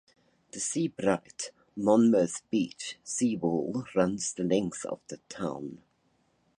The 0.51 0.59
Sea 0.59 0.87
Bright-Monmouth 0.87 2.41
Beach 2.49 2.97
Seawall 3.03 3.85
runs 3.93 4.33
the 4.33 4.43
length 4.43 4.83
of 4.87 4.99
the 5.09 5.17
town. 5.29 5.83